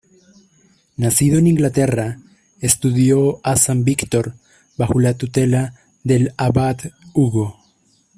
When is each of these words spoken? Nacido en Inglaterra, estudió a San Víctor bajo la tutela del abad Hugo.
Nacido 0.97 1.37
en 1.37 1.45
Inglaterra, 1.45 2.17
estudió 2.59 3.39
a 3.43 3.55
San 3.55 3.83
Víctor 3.83 4.33
bajo 4.75 4.99
la 4.99 5.13
tutela 5.15 5.79
del 6.03 6.33
abad 6.37 6.79
Hugo. 7.13 7.59